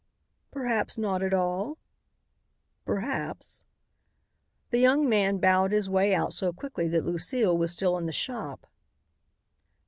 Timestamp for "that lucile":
6.87-7.55